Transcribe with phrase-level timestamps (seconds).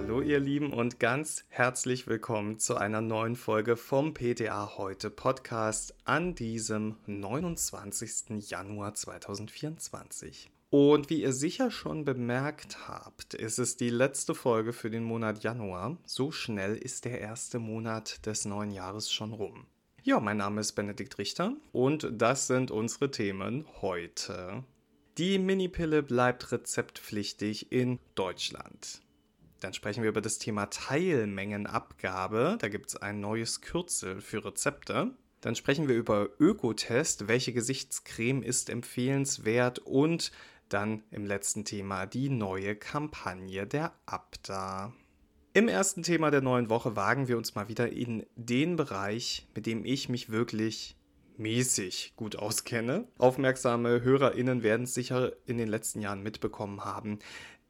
[0.00, 5.92] Hallo ihr Lieben und ganz herzlich willkommen zu einer neuen Folge vom PTA heute Podcast
[6.04, 8.48] an diesem 29.
[8.48, 10.52] Januar 2024.
[10.70, 15.42] Und wie ihr sicher schon bemerkt habt, ist es die letzte Folge für den Monat
[15.42, 15.96] Januar.
[16.04, 19.66] So schnell ist der erste Monat des neuen Jahres schon rum.
[20.04, 24.62] Ja, mein Name ist Benedikt Richter und das sind unsere Themen heute.
[25.18, 29.02] Die Minipille bleibt rezeptpflichtig in Deutschland.
[29.60, 32.58] Dann sprechen wir über das Thema Teilmengenabgabe.
[32.60, 35.12] Da gibt es ein neues Kürzel für Rezepte.
[35.40, 37.28] Dann sprechen wir über Ökotest.
[37.28, 39.80] Welche Gesichtscreme ist empfehlenswert?
[39.80, 40.32] Und
[40.68, 44.92] dann im letzten Thema die neue Kampagne der Abda.
[45.54, 49.66] Im ersten Thema der neuen Woche wagen wir uns mal wieder in den Bereich, mit
[49.66, 50.96] dem ich mich wirklich
[51.36, 53.08] mäßig gut auskenne.
[53.16, 57.18] Aufmerksame HörerInnen werden es sicher in den letzten Jahren mitbekommen haben.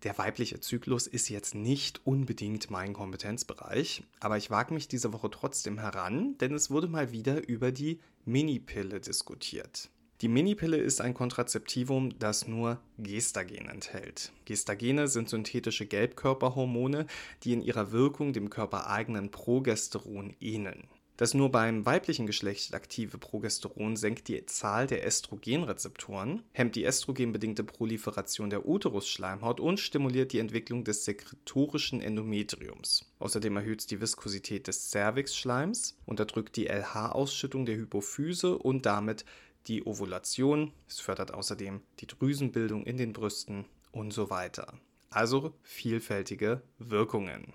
[0.05, 5.29] Der weibliche Zyklus ist jetzt nicht unbedingt mein Kompetenzbereich, aber ich wage mich diese Woche
[5.29, 9.91] trotzdem heran, denn es wurde mal wieder über die Minipille diskutiert.
[10.21, 14.33] Die Minipille ist ein Kontrazeptivum, das nur Gestagen enthält.
[14.45, 17.07] Gestagene sind synthetische Gelbkörperhormone,
[17.43, 20.89] die in ihrer Wirkung dem körpereigenen Progesteron ähneln.
[21.19, 27.65] Das nur beim weiblichen Geschlecht aktive Progesteron senkt die Zahl der Östrogenrezeptoren, hemmt die östrogenbedingte
[27.65, 33.05] Proliferation der Uterusschleimhaut und stimuliert die Entwicklung des sekretorischen Endometriums.
[33.19, 39.25] Außerdem erhöht es die Viskosität des Cervixschleims, unterdrückt die LH-Ausschüttung der Hypophyse und damit
[39.67, 44.73] die Ovulation, es fördert außerdem die Drüsenbildung in den Brüsten und so weiter.
[45.11, 47.55] Also vielfältige Wirkungen.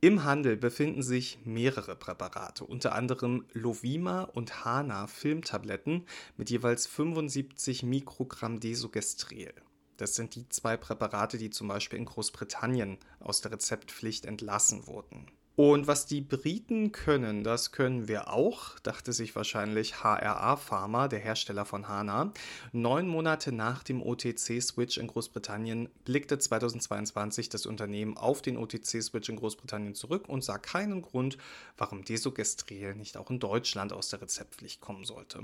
[0.00, 7.82] Im Handel befinden sich mehrere Präparate, unter anderem Lovima und Hana Filmtabletten mit jeweils 75
[7.82, 9.52] Mikrogramm Desogestrel.
[9.96, 15.26] Das sind die zwei Präparate, die zum Beispiel in Großbritannien aus der Rezeptpflicht entlassen wurden.
[15.58, 21.18] Und was die Briten können, das können wir auch, dachte sich wahrscheinlich HRA Pharma, der
[21.18, 22.32] Hersteller von Hana.
[22.70, 29.34] Neun Monate nach dem OTC-Switch in Großbritannien blickte 2022 das Unternehmen auf den OTC-Switch in
[29.34, 31.38] Großbritannien zurück und sah keinen Grund,
[31.76, 35.40] warum Desogestrel nicht auch in Deutschland aus der Rezeptpflicht kommen sollte.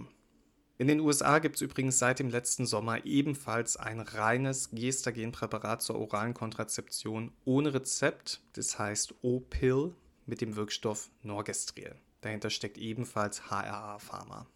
[0.79, 5.99] In den USA gibt es übrigens seit dem letzten Sommer ebenfalls ein reines Gestagenpräparat zur
[5.99, 9.93] oralen Kontrazeption ohne Rezept, das heißt O-Pill
[10.27, 11.97] mit dem Wirkstoff Norgestrel.
[12.21, 14.47] Dahinter steckt ebenfalls HRA Pharma.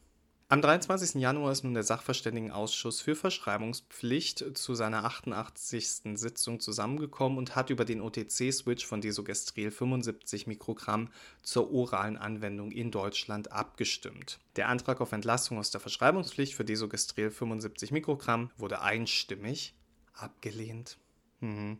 [0.50, 1.20] Am 23.
[1.20, 6.14] Januar ist nun der Sachverständigenausschuss für Verschreibungspflicht zu seiner 88.
[6.14, 11.10] Sitzung zusammengekommen und hat über den OTC-Switch von Desogestrel 75 Mikrogramm
[11.42, 14.38] zur oralen Anwendung in Deutschland abgestimmt.
[14.56, 19.74] Der Antrag auf Entlassung aus der Verschreibungspflicht für Desogestrel 75 Mikrogramm wurde einstimmig
[20.14, 20.96] abgelehnt.
[21.40, 21.78] Mhm.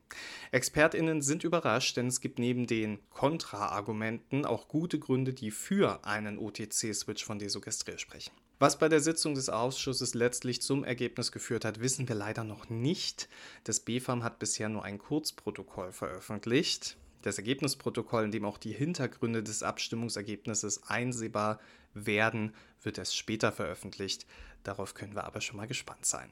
[0.52, 6.38] ExpertInnen sind überrascht, denn es gibt neben den Kontra-Argumenten auch gute Gründe, die für einen
[6.38, 8.32] OTC-Switch von Desogestrel sprechen.
[8.60, 12.68] Was bei der Sitzung des Ausschusses letztlich zum Ergebnis geführt hat, wissen wir leider noch
[12.68, 13.28] nicht.
[13.64, 16.96] Das BfArM hat bisher nur ein Kurzprotokoll veröffentlicht.
[17.22, 21.60] Das Ergebnisprotokoll, in dem auch die Hintergründe des Abstimmungsergebnisses einsehbar
[21.94, 24.26] werden, wird erst später veröffentlicht.
[24.62, 26.30] Darauf können wir aber schon mal gespannt sein.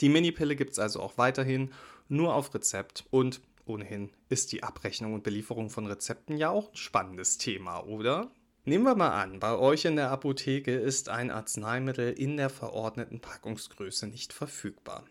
[0.00, 1.72] Die Minipille gibt es also auch weiterhin
[2.08, 6.76] nur auf Rezept und ohnehin ist die Abrechnung und Belieferung von Rezepten ja auch ein
[6.76, 8.30] spannendes Thema, oder?
[8.66, 13.20] Nehmen wir mal an, bei euch in der Apotheke ist ein Arzneimittel in der verordneten
[13.20, 15.04] Packungsgröße nicht verfügbar.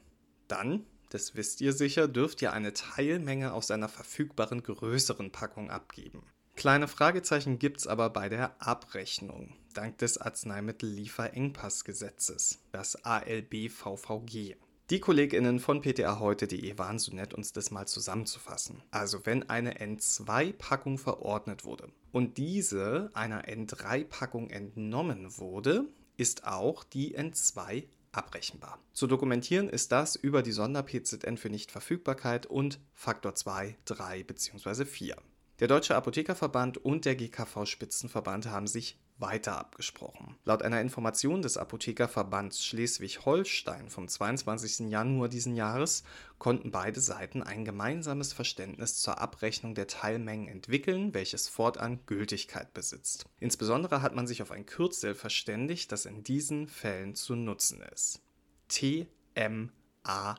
[0.48, 6.24] Dann, das wisst ihr sicher, dürft ihr eine Teilmenge aus einer verfügbaren größeren Packung abgeben.
[6.56, 14.56] Kleine Fragezeichen gibt es aber bei der Abrechnung, dank des Arzneimittellieferengpassgesetzes, das ALB-VVG.
[14.90, 18.84] Die KollegInnen von PTA heute.de waren so nett, uns das mal zusammenzufassen.
[18.92, 25.86] Also, wenn eine N2-Packung verordnet wurde und diese einer N3-Packung entnommen wurde,
[26.18, 28.78] ist auch die N2 abrechenbar.
[28.92, 34.84] Zu dokumentieren ist das über die Sonder-PZN für Nichtverfügbarkeit und Faktor 2, 3 bzw.
[34.84, 35.16] 4.
[35.60, 40.36] Der Deutsche Apothekerverband und der GKV Spitzenverband haben sich weiter abgesprochen.
[40.44, 44.92] Laut einer Information des Apothekerverbands Schleswig-Holstein vom 22.
[44.92, 46.04] Januar diesen Jahres
[46.38, 53.26] konnten beide Seiten ein gemeinsames Verständnis zur Abrechnung der Teilmengen entwickeln, welches fortan Gültigkeit besitzt.
[53.40, 58.22] Insbesondere hat man sich auf ein Kürzel verständigt, das in diesen Fällen zu nutzen ist.
[58.68, 60.36] TMA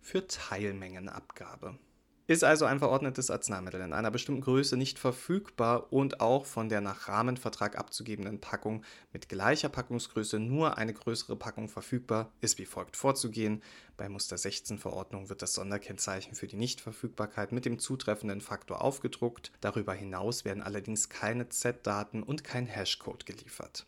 [0.00, 1.78] für Teilmengenabgabe.
[2.26, 6.80] Ist also ein verordnetes Arzneimittel in einer bestimmten Größe nicht verfügbar und auch von der
[6.80, 8.82] nach Rahmenvertrag abzugebenden Packung
[9.12, 13.62] mit gleicher Packungsgröße nur eine größere Packung verfügbar, ist wie folgt vorzugehen.
[13.98, 19.52] Bei Muster 16 Verordnung wird das Sonderkennzeichen für die Nichtverfügbarkeit mit dem zutreffenden Faktor aufgedruckt.
[19.60, 23.86] Darüber hinaus werden allerdings keine Z-Daten und kein Hashcode geliefert.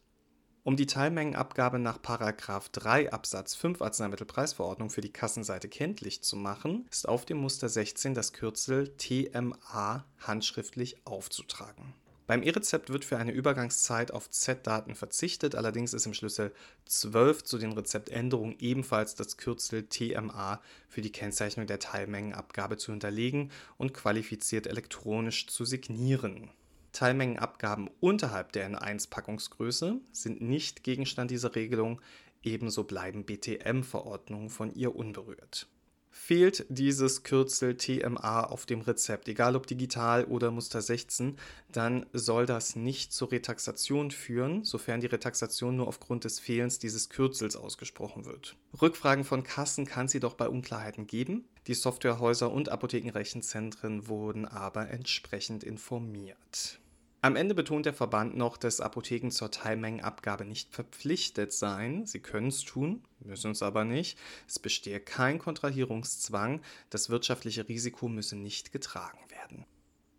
[0.67, 7.09] Um die Teilmengenabgabe nach 3 Absatz 5 Arzneimittelpreisverordnung für die Kassenseite kenntlich zu machen, ist
[7.09, 11.95] auf dem Muster 16 das Kürzel TMA handschriftlich aufzutragen.
[12.27, 16.53] Beim E-Rezept wird für eine Übergangszeit auf Z-Daten verzichtet, allerdings ist im Schlüssel
[16.87, 23.53] 12 zu den Rezeptänderungen ebenfalls das Kürzel TMA für die Kennzeichnung der Teilmengenabgabe zu hinterlegen
[23.79, 26.51] und qualifiziert elektronisch zu signieren.
[26.97, 32.01] Teilmengenabgaben unterhalb der N1-Packungsgröße sind nicht Gegenstand dieser Regelung,
[32.43, 35.69] ebenso bleiben BTM-Verordnungen von ihr unberührt.
[36.11, 41.37] Fehlt dieses Kürzel TMA auf dem Rezept, egal ob digital oder Muster 16,
[41.71, 47.11] dann soll das nicht zur Retaxation führen, sofern die Retaxation nur aufgrund des Fehlens dieses
[47.11, 48.57] Kürzels ausgesprochen wird.
[48.81, 51.45] Rückfragen von Kassen kann es jedoch bei Unklarheiten geben.
[51.67, 56.81] Die Softwarehäuser und Apothekenrechenzentren wurden aber entsprechend informiert.
[57.27, 62.07] Am Ende betont der Verband noch, dass Apotheken zur Teilmengenabgabe nicht verpflichtet seien.
[62.07, 64.17] Sie können es tun, müssen es aber nicht.
[64.47, 66.61] Es bestehe kein Kontrahierungszwang.
[66.89, 69.67] Das wirtschaftliche Risiko müsse nicht getragen werden.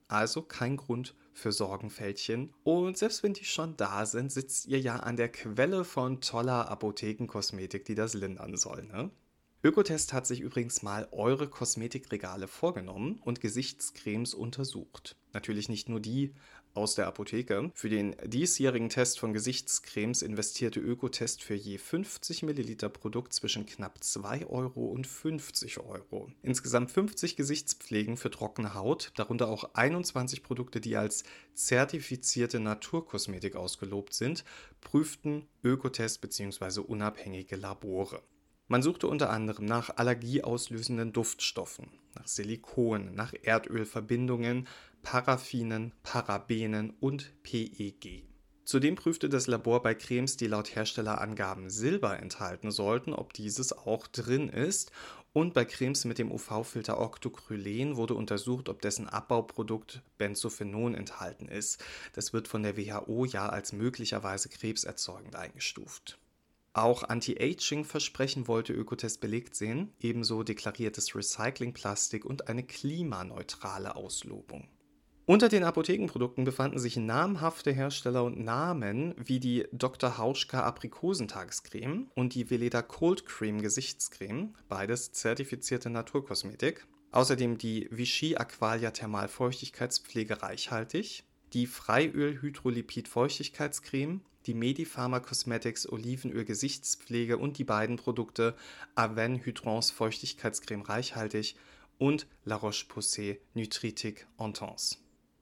[0.10, 2.54] Also kein Grund für Sorgenfältchen.
[2.66, 6.68] Und selbst wenn die schon da sind, sitzt ihr ja an der Quelle von toller
[6.70, 9.12] Apothekenkosmetik, die das lindern soll, ne?
[9.64, 15.18] Ökotest hat sich übrigens mal eure Kosmetikregale vorgenommen und Gesichtscremes untersucht.
[15.34, 16.34] Natürlich nicht nur die,
[16.78, 17.72] aus der Apotheke.
[17.74, 24.04] Für den diesjährigen Test von Gesichtscremes investierte Ökotest für je 50 Milliliter Produkt zwischen knapp
[24.04, 26.32] 2 Euro und 50 Euro.
[26.44, 31.24] Insgesamt 50 Gesichtspflegen für trockene Haut, darunter auch 21 Produkte, die als
[31.56, 34.46] zertifizierte Naturkosmetik ausgelobt sind,
[34.80, 36.82] prüften Ökotest bzw.
[36.82, 38.22] unabhängige Labore.
[38.70, 44.68] Man suchte unter anderem nach allergieauslösenden Duftstoffen, nach Silikon, nach Erdölverbindungen,
[45.04, 48.28] Paraffinen, Parabenen und PEG.
[48.66, 54.08] Zudem prüfte das Labor bei Cremes, die laut Herstellerangaben Silber enthalten sollten, ob dieses auch
[54.08, 54.92] drin ist.
[55.32, 61.82] Und bei Cremes mit dem UV-Filter Octocrylen wurde untersucht, ob dessen Abbauprodukt Benzophenon enthalten ist.
[62.12, 66.20] Das wird von der WHO ja als möglicherweise krebserzeugend eingestuft.
[66.78, 74.68] Auch Anti-Aging-Versprechen wollte Ökotest belegt sehen, ebenso deklariertes Recyclingplastik und eine klimaneutrale Auslobung.
[75.26, 80.20] Unter den Apothekenprodukten befanden sich namhafte Hersteller und Namen wie die Dr.
[80.20, 86.86] Hauschka Aprikosentagescreme und die Veleda Cold Cream Gesichtscreme, beides zertifizierte Naturkosmetik.
[87.10, 96.46] Außerdem die Vichy Aqualia Thermal Feuchtigkeitspflege reichhaltig, die Freiöl Hydrolipid Feuchtigkeitscreme die Medipharma Cosmetics Olivenöl
[96.46, 98.56] Gesichtspflege und die beiden Produkte
[98.96, 101.58] Aven Hydrance Feuchtigkeitscreme reichhaltig
[101.98, 104.98] und La Roche-Posay Nutritic Intense.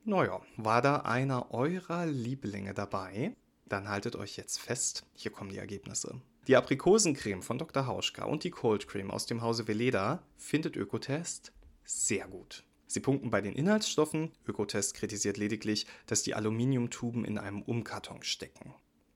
[0.06, 3.36] Naja, war da einer eurer Lieblinge dabei?
[3.68, 6.20] Dann haltet euch jetzt fest, hier kommen die Ergebnisse.
[6.48, 7.88] Die Aprikosencreme von Dr.
[7.88, 11.52] Hauschka und die Cold Cream aus dem Hause Veleda findet Ökotest
[11.84, 12.64] sehr gut.
[12.88, 14.32] Sie punkten bei den Inhaltsstoffen.
[14.48, 18.76] Ökotest kritisiert lediglich, dass die Aluminiumtuben in einem Umkarton stecken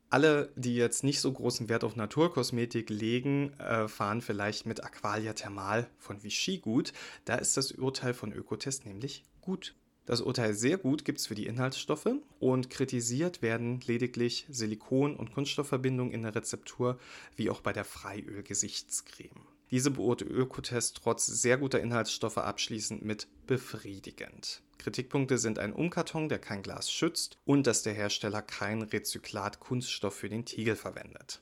[0.10, 5.34] alle, die jetzt nicht so großen Wert auf Naturkosmetik legen, äh, fahren vielleicht mit Aqualia
[5.34, 6.94] Thermal von Vichy gut.
[7.26, 9.76] Da ist das Urteil von Ökotest nämlich gut.
[10.06, 15.32] Das Urteil sehr gut gibt es für die Inhaltsstoffe und kritisiert werden lediglich Silikon- und
[15.32, 16.98] Kunststoffverbindungen in der Rezeptur,
[17.36, 19.46] wie auch bei der Freiöl-Gesichtscreme.
[19.72, 24.62] Diese beurteilt Ökotest trotz sehr guter Inhaltsstoffe abschließend mit befriedigend.
[24.80, 30.30] Kritikpunkte sind ein Umkarton, der kein Glas schützt und dass der Hersteller kein Rezyklat-Kunststoff für
[30.30, 31.42] den Tiegel verwendet.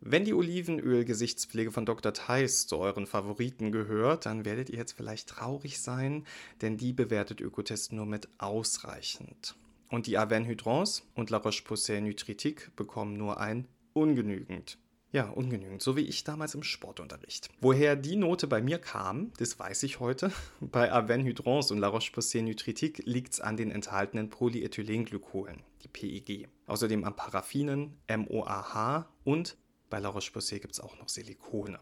[0.00, 2.12] Wenn die Olivenöl-Gesichtspflege von Dr.
[2.12, 6.26] Theis zu euren Favoriten gehört, dann werdet ihr jetzt vielleicht traurig sein,
[6.60, 9.54] denn die bewertet Ökotest nur mit ausreichend.
[9.88, 14.76] Und die Aven Hydrance und La Roche-Posay Nutritique bekommen nur ein ungenügend.
[15.12, 17.50] Ja, ungenügend, so wie ich damals im Sportunterricht.
[17.60, 20.32] Woher die Note bei mir kam, das weiß ich heute.
[20.60, 26.48] Bei Aven Hydrance und La Roche-Posay Nutritique liegt es an den enthaltenen Polyethylenglykolen, die PEG.
[26.66, 29.58] Außerdem an Paraffinen, MOAH und
[29.90, 31.78] bei La Roche-Posay gibt es auch noch Silikone.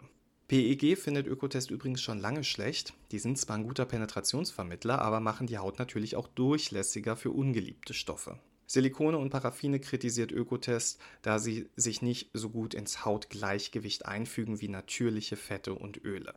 [0.48, 2.94] PEG findet Ökotest übrigens schon lange schlecht.
[3.12, 7.94] Die sind zwar ein guter Penetrationsvermittler, aber machen die Haut natürlich auch durchlässiger für ungeliebte
[7.94, 8.40] Stoffe.
[8.70, 14.68] Silikone und Paraffine kritisiert Ökotest, da sie sich nicht so gut ins Hautgleichgewicht einfügen wie
[14.68, 16.34] natürliche Fette und Öle.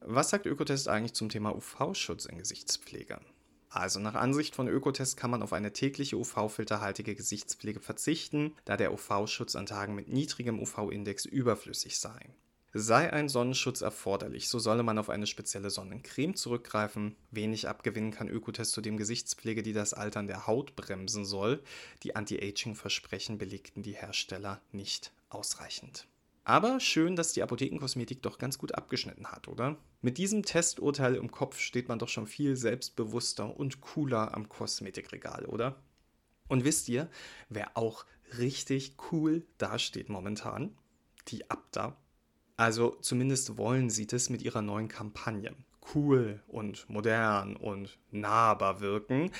[0.00, 3.20] Was sagt Ökotest eigentlich zum Thema UV-Schutz in Gesichtspflege?
[3.68, 8.92] Also nach Ansicht von Ökotest kann man auf eine tägliche UV-filterhaltige Gesichtspflege verzichten, da der
[8.92, 12.30] UV-Schutz an Tagen mit niedrigem UV-Index überflüssig sei.
[12.72, 17.16] Sei ein Sonnenschutz erforderlich, so solle man auf eine spezielle Sonnencreme zurückgreifen.
[17.32, 21.62] Wenig abgewinnen kann Ökotest Gesichtspflege, die das Altern der Haut bremsen soll.
[22.04, 26.06] Die Anti-Aging-Versprechen belegten die Hersteller nicht ausreichend.
[26.44, 29.76] Aber schön, dass die Apothekenkosmetik doch ganz gut abgeschnitten hat, oder?
[30.00, 35.44] Mit diesem Testurteil im Kopf steht man doch schon viel selbstbewusster und cooler am Kosmetikregal,
[35.46, 35.82] oder?
[36.48, 37.10] Und wisst ihr,
[37.48, 38.06] wer auch
[38.38, 40.76] richtig cool dasteht momentan?
[41.28, 41.96] Die Abda.
[42.60, 45.54] Also zumindest wollen sie das mit ihrer neuen Kampagne.
[45.94, 49.32] Cool und modern und nahbar wirken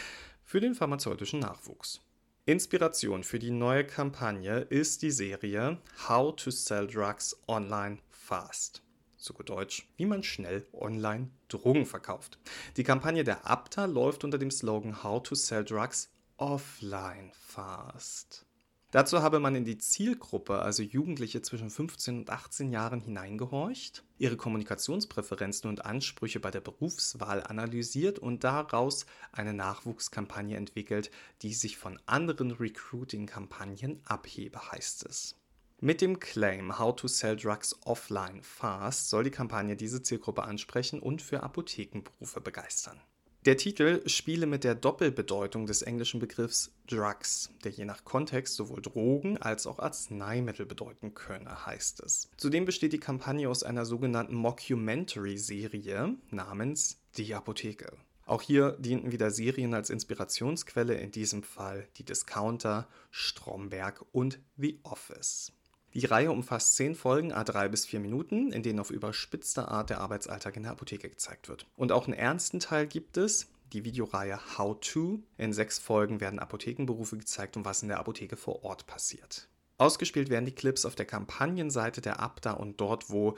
[0.42, 2.00] für den pharmazeutischen Nachwuchs.
[2.46, 5.76] Inspiration für die neue Kampagne ist die Serie
[6.08, 8.82] How to Sell Drugs Online Fast.
[9.18, 12.38] Zu gut Deutsch, wie man schnell online Drogen verkauft.
[12.78, 16.08] Die Kampagne der Abta läuft unter dem Slogan How to Sell Drugs
[16.38, 18.46] Offline Fast.
[18.90, 24.37] Dazu habe man in die Zielgruppe, also Jugendliche zwischen 15 und 18 Jahren, hineingehorcht, ihre
[24.37, 32.00] Kommunikationspräferenzen und Ansprüche bei der Berufswahl analysiert und daraus eine Nachwuchskampagne entwickelt, die sich von
[32.06, 35.37] anderen Recruiting-Kampagnen abhebe, heißt es.
[35.78, 40.99] Mit dem Claim How to Sell Drugs Offline Fast soll die Kampagne diese Zielgruppe ansprechen
[41.00, 43.00] und für Apothekenberufe begeistern.
[43.47, 48.82] Der Titel spiele mit der Doppelbedeutung des englischen Begriffs Drugs, der je nach Kontext sowohl
[48.82, 52.28] Drogen als auch Arzneimittel bedeuten könne, heißt es.
[52.37, 57.97] Zudem besteht die Kampagne aus einer sogenannten Mockumentary-Serie namens Die Apotheke.
[58.26, 64.80] Auch hier dienten wieder Serien als Inspirationsquelle, in diesem Fall die Discounter, Stromberg und The
[64.82, 65.50] Office.
[65.92, 69.90] Die Reihe umfasst zehn Folgen, a drei bis vier Minuten, in denen auf überspitzte Art
[69.90, 71.66] der Arbeitsalltag in der Apotheke gezeigt wird.
[71.76, 75.20] Und auch einen ernsten Teil gibt es, die Videoreihe How To.
[75.37, 79.49] In sechs Folgen werden Apothekenberufe gezeigt und was in der Apotheke vor Ort passiert.
[79.78, 83.37] Ausgespielt werden die Clips auf der Kampagnenseite der Abda und dort, wo,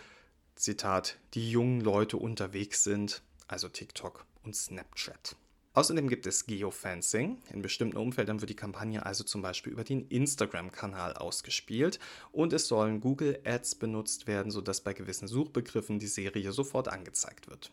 [0.57, 5.37] Zitat, die jungen Leute unterwegs sind, also TikTok und Snapchat.
[5.75, 7.39] Außerdem gibt es Geofencing.
[7.51, 11.99] In bestimmten Umfeldern wird die Kampagne also zum Beispiel über den Instagram-Kanal ausgespielt
[12.31, 17.49] und es sollen Google Ads benutzt werden, sodass bei gewissen Suchbegriffen die Serie sofort angezeigt
[17.49, 17.73] wird.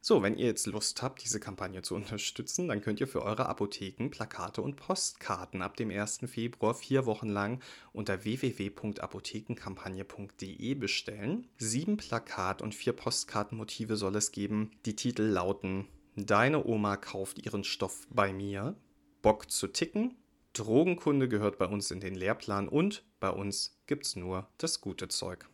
[0.00, 3.46] So, wenn ihr jetzt Lust habt, diese Kampagne zu unterstützen, dann könnt ihr für eure
[3.46, 6.22] Apotheken Plakate und Postkarten ab dem 1.
[6.26, 11.46] Februar vier Wochen lang unter www.apothekenkampagne.de bestellen.
[11.58, 14.72] Sieben Plakat- und vier Postkartenmotive soll es geben.
[14.84, 18.76] Die Titel lauten Deine Oma kauft ihren Stoff bei mir.
[19.20, 20.16] Bock zu ticken.
[20.52, 25.48] Drogenkunde gehört bei uns in den Lehrplan und bei uns gibt's nur das gute Zeug.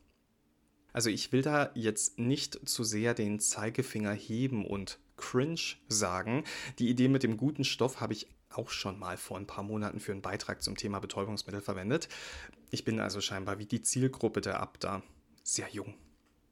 [0.92, 6.44] Also ich will da jetzt nicht zu sehr den Zeigefinger heben und cringe sagen.
[6.78, 10.00] Die Idee mit dem guten Stoff habe ich auch schon mal vor ein paar Monaten
[10.00, 12.08] für einen Beitrag zum Thema Betäubungsmittel verwendet.
[12.70, 15.02] Ich bin also scheinbar wie die Zielgruppe der Abda
[15.42, 15.94] sehr jung.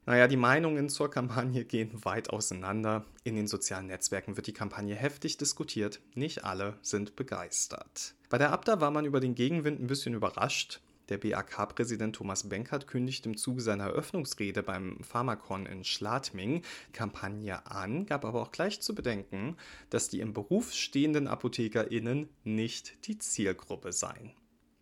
[0.08, 3.04] Naja, die Meinungen zur Kampagne gehen weit auseinander.
[3.24, 6.00] In den sozialen Netzwerken wird die Kampagne heftig diskutiert.
[6.14, 8.14] Nicht alle sind begeistert.
[8.30, 10.80] Bei der Abda war man über den Gegenwind ein bisschen überrascht.
[11.10, 16.62] Der BAK-Präsident Thomas Benkert kündigt im Zuge seiner Eröffnungsrede beim Pharmakon in Schladming
[16.94, 19.58] Kampagne an, gab aber auch gleich zu bedenken,
[19.90, 24.32] dass die im Beruf stehenden ApothekerInnen nicht die Zielgruppe seien.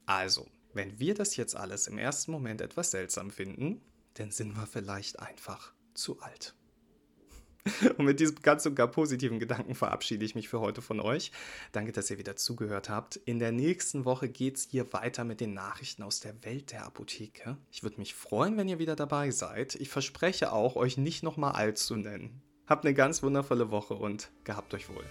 [0.06, 3.80] Also, wenn wir das jetzt alles im ersten Moment etwas seltsam finden,
[4.18, 6.54] dann sind wir vielleicht einfach zu alt.
[7.99, 11.32] Und mit diesem ganz und gar positiven Gedanken verabschiede ich mich für heute von euch.
[11.73, 13.16] Danke, dass ihr wieder zugehört habt.
[13.16, 16.85] In der nächsten Woche geht es hier weiter mit den Nachrichten aus der Welt der
[16.85, 17.56] Apotheke.
[17.73, 19.75] Ich würde mich freuen, wenn ihr wieder dabei seid.
[19.75, 22.40] Ich verspreche auch, euch nicht nochmal alt zu nennen.
[22.66, 25.04] Habt eine ganz wundervolle Woche und gehabt euch wohl.